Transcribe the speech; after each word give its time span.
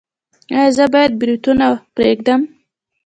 ایا 0.55 0.69
زه 0.77 0.85
باید 0.93 1.11
بروتونه 1.19 1.67
پریږدم؟ 1.95 2.41